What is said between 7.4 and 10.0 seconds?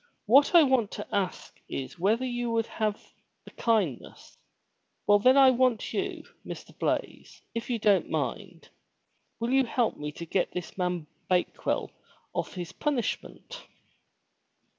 if you don't mind, will you help